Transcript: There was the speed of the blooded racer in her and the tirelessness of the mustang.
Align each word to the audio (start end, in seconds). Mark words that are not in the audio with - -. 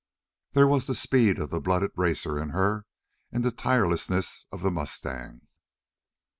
There 0.53 0.65
was 0.65 0.87
the 0.87 0.95
speed 0.95 1.37
of 1.37 1.51
the 1.51 1.59
blooded 1.61 1.91
racer 1.95 2.39
in 2.39 2.49
her 2.57 2.87
and 3.31 3.43
the 3.43 3.51
tirelessness 3.51 4.47
of 4.51 4.63
the 4.63 4.71
mustang. 4.71 5.41